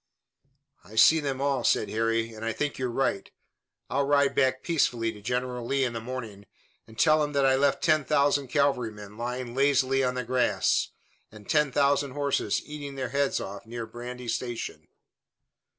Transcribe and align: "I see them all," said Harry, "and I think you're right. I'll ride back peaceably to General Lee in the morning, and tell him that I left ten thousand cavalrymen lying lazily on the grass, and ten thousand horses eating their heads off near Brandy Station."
"I 0.83 0.95
see 0.95 1.19
them 1.19 1.39
all," 1.39 1.63
said 1.63 1.87
Harry, 1.91 2.33
"and 2.33 2.43
I 2.43 2.53
think 2.53 2.79
you're 2.79 2.89
right. 2.89 3.29
I'll 3.87 4.07
ride 4.07 4.33
back 4.33 4.63
peaceably 4.63 5.11
to 5.11 5.21
General 5.21 5.63
Lee 5.63 5.83
in 5.83 5.93
the 5.93 6.01
morning, 6.01 6.47
and 6.87 6.97
tell 6.97 7.23
him 7.23 7.33
that 7.33 7.45
I 7.45 7.55
left 7.55 7.83
ten 7.83 8.03
thousand 8.03 8.47
cavalrymen 8.47 9.15
lying 9.15 9.53
lazily 9.53 10.03
on 10.03 10.15
the 10.15 10.23
grass, 10.23 10.89
and 11.31 11.47
ten 11.47 11.71
thousand 11.71 12.13
horses 12.13 12.63
eating 12.65 12.95
their 12.95 13.09
heads 13.09 13.39
off 13.39 13.67
near 13.67 13.85
Brandy 13.85 14.27
Station." 14.27 14.87